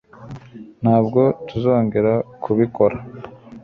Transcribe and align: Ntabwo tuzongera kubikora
Ntabwo 0.81 1.21
tuzongera 1.47 2.13
kubikora 2.43 2.97